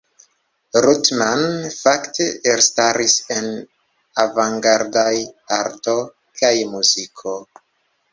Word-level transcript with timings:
Ruttmann 0.85 1.43
fakte 1.81 2.25
elstaris 2.53 3.17
en 3.35 3.49
avangardaj 4.23 5.15
arto 5.59 5.95
kaj 6.41 6.53
muziko. 6.73 7.37